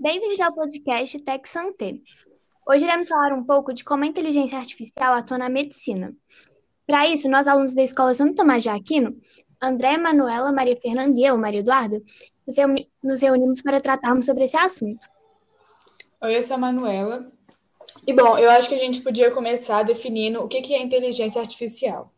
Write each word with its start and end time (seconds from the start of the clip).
Bem-vindos 0.00 0.40
ao 0.40 0.54
podcast 0.54 1.18
Tech 1.18 1.48
Santé. 1.48 1.94
Hoje 2.64 2.84
iremos 2.84 3.08
falar 3.08 3.32
um 3.32 3.42
pouco 3.42 3.74
de 3.74 3.82
como 3.82 4.04
a 4.04 4.06
inteligência 4.06 4.56
artificial 4.56 5.12
atua 5.12 5.36
na 5.36 5.48
medicina. 5.48 6.14
Para 6.86 7.08
isso, 7.08 7.28
nós, 7.28 7.48
alunos 7.48 7.74
da 7.74 7.82
Escola 7.82 8.14
Santo 8.14 8.36
Tomás 8.36 8.62
de 8.62 8.68
Aquino, 8.68 9.16
André, 9.60 9.96
Manuela, 9.96 10.52
Maria 10.52 10.78
Fernanda 10.80 11.18
e 11.18 11.24
eu, 11.24 11.36
Maria 11.36 11.58
Eduarda, 11.58 12.00
nos 13.02 13.20
reunimos 13.20 13.60
para 13.60 13.80
tratarmos 13.80 14.24
sobre 14.24 14.44
esse 14.44 14.56
assunto. 14.56 15.04
Oi, 16.20 16.36
eu 16.36 16.42
sou 16.44 16.54
a 16.54 16.60
Manuela. 16.60 17.32
E 18.06 18.12
bom, 18.12 18.38
eu 18.38 18.50
acho 18.50 18.68
que 18.68 18.76
a 18.76 18.78
gente 18.78 19.02
podia 19.02 19.32
começar 19.32 19.82
definindo 19.82 20.40
o 20.40 20.46
que 20.46 20.74
é 20.74 20.80
inteligência 20.80 21.42
artificial. 21.42 22.12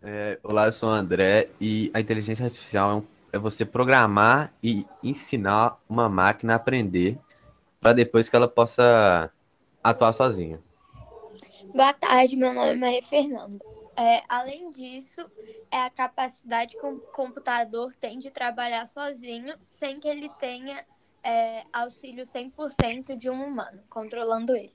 É, 0.00 0.38
olá, 0.44 0.66
eu 0.66 0.72
sou 0.72 0.88
o 0.88 0.92
André 0.92 1.48
e 1.60 1.90
a 1.92 2.00
inteligência 2.00 2.44
artificial 2.44 3.02
é, 3.02 3.19
é 3.32 3.38
você 3.38 3.64
programar 3.64 4.52
e 4.62 4.86
ensinar 5.02 5.78
uma 5.88 6.08
máquina 6.08 6.54
a 6.54 6.56
aprender 6.56 7.18
para 7.80 7.92
depois 7.92 8.28
que 8.28 8.36
ela 8.36 8.48
possa 8.48 9.30
atuar 9.82 10.12
sozinha. 10.12 10.60
Boa 11.74 11.92
tarde, 11.92 12.36
meu 12.36 12.52
nome 12.52 12.70
é 12.70 12.74
Maria 12.74 13.02
Fernanda. 13.02 13.64
É, 13.96 14.22
além 14.28 14.70
disso, 14.70 15.24
é 15.70 15.82
a 15.82 15.90
capacidade 15.90 16.76
que 16.76 16.86
o 16.86 16.98
computador 17.12 17.94
tem 17.94 18.18
de 18.18 18.30
trabalhar 18.30 18.86
sozinho 18.86 19.54
sem 19.66 20.00
que 20.00 20.08
ele 20.08 20.28
tenha 20.38 20.84
é, 21.22 21.64
auxílio 21.72 22.24
100% 22.24 23.16
de 23.16 23.28
um 23.28 23.44
humano 23.44 23.82
controlando 23.88 24.56
ele. 24.56 24.72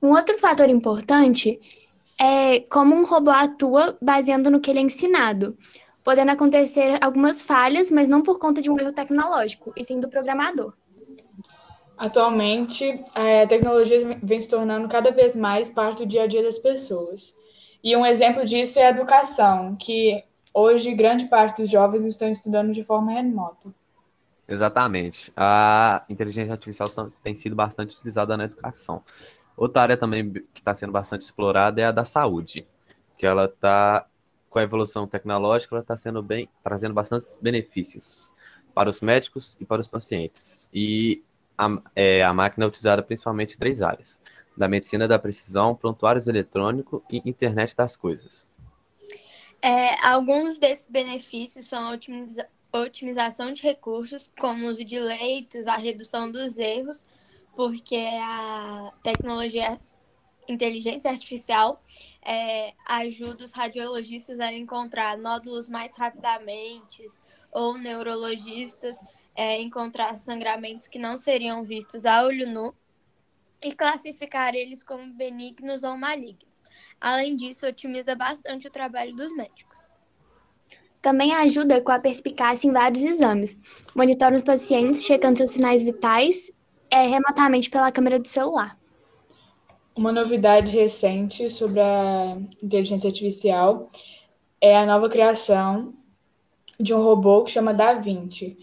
Um 0.00 0.10
outro 0.10 0.38
fator 0.38 0.68
importante 0.68 1.60
é 2.18 2.60
como 2.60 2.94
um 2.94 3.04
robô 3.04 3.30
atua 3.30 3.98
baseando 4.00 4.50
no 4.50 4.60
que 4.60 4.70
ele 4.70 4.78
é 4.78 4.82
ensinado, 4.82 5.56
podendo 6.06 6.30
acontecer 6.30 7.02
algumas 7.02 7.42
falhas, 7.42 7.90
mas 7.90 8.08
não 8.08 8.22
por 8.22 8.38
conta 8.38 8.62
de 8.62 8.70
um 8.70 8.78
erro 8.78 8.92
tecnológico, 8.92 9.72
e 9.76 9.84
sim 9.84 9.98
do 9.98 10.08
programador. 10.08 10.72
Atualmente, 11.98 13.02
a 13.12 13.44
tecnologia 13.48 14.16
vem 14.22 14.38
se 14.38 14.48
tornando 14.48 14.86
cada 14.86 15.10
vez 15.10 15.34
mais 15.34 15.70
parte 15.70 16.04
do 16.04 16.06
dia 16.06 16.22
a 16.22 16.26
dia 16.28 16.44
das 16.44 16.60
pessoas. 16.60 17.34
E 17.82 17.96
um 17.96 18.06
exemplo 18.06 18.44
disso 18.44 18.78
é 18.78 18.86
a 18.86 18.90
educação, 18.90 19.74
que 19.74 20.22
hoje 20.54 20.94
grande 20.94 21.24
parte 21.24 21.60
dos 21.60 21.68
jovens 21.68 22.04
estão 22.04 22.30
estudando 22.30 22.72
de 22.72 22.84
forma 22.84 23.10
remota. 23.10 23.74
Exatamente. 24.46 25.32
A 25.36 26.04
inteligência 26.08 26.52
artificial 26.52 26.86
tem 27.20 27.34
sido 27.34 27.56
bastante 27.56 27.96
utilizada 27.96 28.36
na 28.36 28.44
educação. 28.44 29.02
Outra 29.56 29.82
área 29.82 29.96
também 29.96 30.30
que 30.30 30.60
está 30.60 30.72
sendo 30.72 30.92
bastante 30.92 31.22
explorada 31.22 31.80
é 31.80 31.84
a 31.84 31.90
da 31.90 32.04
saúde, 32.04 32.64
que 33.18 33.26
ela 33.26 33.46
está, 33.46 34.06
com 34.56 34.60
a 34.60 34.62
evolução 34.62 35.06
tecnológica, 35.06 35.74
ela 35.74 35.82
está 35.82 35.98
sendo 35.98 36.22
bem, 36.22 36.48
trazendo 36.64 36.94
bastantes 36.94 37.36
benefícios 37.38 38.32
para 38.74 38.88
os 38.88 39.02
médicos 39.02 39.54
e 39.60 39.66
para 39.66 39.82
os 39.82 39.86
pacientes. 39.86 40.66
E 40.72 41.22
a, 41.58 41.78
é, 41.94 42.24
a 42.24 42.32
máquina 42.32 42.64
é 42.64 42.68
utilizada 42.68 43.02
principalmente 43.02 43.52
em 43.52 43.58
três 43.58 43.82
áreas: 43.82 44.18
da 44.56 44.66
medicina 44.66 45.06
da 45.06 45.18
precisão, 45.18 45.74
prontuários 45.74 46.26
eletrônico 46.26 47.04
e 47.10 47.20
internet 47.28 47.76
das 47.76 47.98
coisas. 47.98 48.48
É, 49.60 50.02
alguns 50.06 50.58
desses 50.58 50.86
benefícios 50.86 51.66
são 51.66 51.88
a 51.88 51.92
otimiza 51.92 52.48
otimização 52.72 53.52
de 53.52 53.62
recursos, 53.62 54.30
como 54.40 54.66
o 54.66 54.70
uso 54.70 54.84
de 54.86 54.98
leitos, 54.98 55.66
a 55.66 55.76
redução 55.76 56.30
dos 56.30 56.56
erros, 56.56 57.04
porque 57.54 58.08
a 58.22 58.90
tecnologia 59.02 59.78
inteligência 60.48 61.10
artificial 61.10 61.80
é, 62.24 62.74
ajuda 62.86 63.44
os 63.44 63.52
radiologistas 63.52 64.40
a 64.40 64.52
encontrar 64.52 65.16
nódulos 65.16 65.68
mais 65.68 65.96
rapidamente, 65.96 67.06
ou 67.52 67.78
neurologistas 67.78 68.98
é, 69.34 69.60
encontrar 69.60 70.14
sangramentos 70.14 70.88
que 70.88 70.98
não 70.98 71.16
seriam 71.16 71.62
vistos 71.64 72.04
a 72.04 72.24
olho 72.24 72.50
nu 72.50 72.74
e 73.62 73.72
classificar 73.72 74.54
eles 74.54 74.82
como 74.82 75.12
benignos 75.12 75.82
ou 75.82 75.96
malignos. 75.96 76.62
Além 77.00 77.36
disso, 77.36 77.66
otimiza 77.66 78.14
bastante 78.14 78.66
o 78.66 78.70
trabalho 78.70 79.14
dos 79.14 79.34
médicos. 79.34 79.88
Também 81.00 81.32
ajuda 81.32 81.80
com 81.80 81.92
a 81.92 82.00
perspicácia 82.00 82.68
em 82.68 82.72
vários 82.72 83.02
exames. 83.02 83.56
Monitora 83.94 84.34
os 84.34 84.42
pacientes, 84.42 85.04
checando 85.04 85.38
seus 85.38 85.52
sinais 85.52 85.84
vitais 85.84 86.50
é, 86.90 87.06
remotamente 87.06 87.70
pela 87.70 87.92
câmera 87.92 88.18
do 88.18 88.26
celular. 88.26 88.76
Uma 89.96 90.12
novidade 90.12 90.76
recente 90.76 91.48
sobre 91.48 91.80
a 91.80 92.36
inteligência 92.62 93.08
artificial 93.08 93.88
é 94.60 94.76
a 94.76 94.84
nova 94.84 95.08
criação 95.08 95.94
de 96.78 96.92
um 96.92 97.02
robô 97.02 97.42
que 97.42 97.50
chama 97.50 97.72
Da 97.72 97.94
Vinci. 97.94 98.58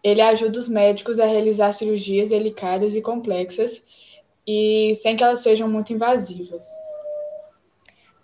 Ele 0.00 0.22
ajuda 0.22 0.60
os 0.60 0.68
médicos 0.68 1.18
a 1.18 1.26
realizar 1.26 1.72
cirurgias 1.72 2.28
delicadas 2.28 2.94
e 2.94 3.02
complexas 3.02 3.84
e 4.46 4.94
sem 4.94 5.16
que 5.16 5.24
elas 5.24 5.40
sejam 5.40 5.68
muito 5.68 5.92
invasivas. 5.92 6.62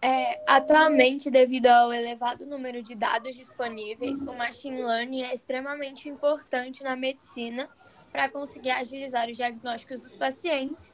É, 0.01 0.41
atualmente, 0.47 1.33
devido 1.33 1.67
ao 1.67 1.93
elevado 1.93 2.47
número 2.47 2.81
de 2.81 2.95
dados 2.95 3.35
disponíveis, 3.35 4.21
o 4.23 4.35
machine 4.35 4.83
learning 4.83 5.23
é 5.23 5.35
extremamente 5.35 6.09
importante 6.09 6.85
na 6.85 6.95
medicina 6.95 7.69
para 8.13 8.29
conseguir 8.29 8.71
agilizar 8.71 9.29
os 9.29 9.37
diagnósticos 9.37 10.03
dos 10.03 10.15
pacientes, 10.15 10.93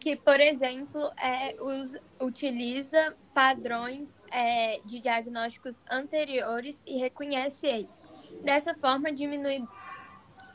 que, 0.00 0.16
por 0.16 0.40
exemplo, 0.40 1.00
é, 1.22 1.54
us, 1.62 1.96
utiliza 2.20 3.14
padrões 3.32 4.18
é, 4.30 4.80
de 4.84 4.98
diagnósticos 4.98 5.76
anteriores 5.90 6.82
e 6.84 6.98
reconhece 6.98 7.66
eles. 7.66 8.04
Dessa 8.42 8.74
forma, 8.74 9.10
diminui 9.12 9.64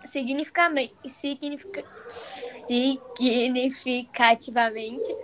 significativamente, 0.05 0.93
significa, 1.07 1.83
significativamente 2.67 5.15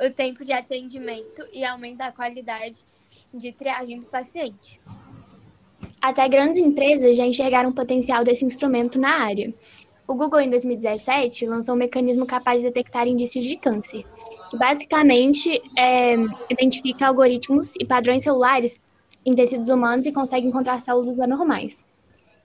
o 0.00 0.10
tempo 0.10 0.44
de 0.44 0.52
atendimento 0.52 1.44
e 1.52 1.64
aumenta 1.64 2.06
a 2.06 2.12
qualidade 2.12 2.84
de 3.32 3.52
triagem 3.52 4.00
do 4.00 4.06
paciente. 4.06 4.80
Até 6.00 6.28
grandes 6.28 6.58
empresas 6.58 7.16
já 7.16 7.24
enxergaram 7.24 7.70
o 7.70 7.74
potencial 7.74 8.24
desse 8.24 8.44
instrumento 8.44 8.98
na 8.98 9.22
área. 9.22 9.54
O 10.06 10.14
Google, 10.14 10.40
em 10.40 10.50
2017, 10.50 11.46
lançou 11.46 11.74
um 11.74 11.78
mecanismo 11.78 12.26
capaz 12.26 12.60
de 12.60 12.68
detectar 12.68 13.08
indícios 13.08 13.44
de 13.44 13.56
câncer, 13.56 14.04
que 14.50 14.58
basicamente 14.58 15.62
é, 15.78 16.14
identifica 16.50 17.06
algoritmos 17.06 17.72
e 17.80 17.86
padrões 17.86 18.22
celulares 18.22 18.80
em 19.24 19.34
tecidos 19.34 19.68
humanos 19.68 20.04
e 20.04 20.12
consegue 20.12 20.46
encontrar 20.46 20.80
células 20.80 21.18
anormais. 21.18 21.82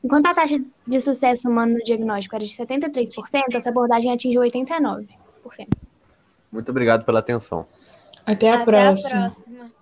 Enquanto 0.02 0.28
a 0.28 0.34
taxa 0.34 0.58
de 0.88 1.02
sucesso 1.02 1.50
humano 1.50 1.74
no 1.74 1.84
diagnóstico 1.84 2.36
era 2.36 2.46
de 2.46 2.52
73%, 2.52 3.10
essa 3.54 3.70
abordagem 3.70 4.14
atingiu 4.14 4.42
89%. 4.42 5.08
Muito 6.52 6.70
obrigado 6.70 7.04
pela 7.04 7.20
atenção. 7.20 7.66
Até 8.26 8.50
a 8.50 8.56
Até 8.56 8.66
próxima. 8.66 9.26
A 9.26 9.30
próxima. 9.32 9.79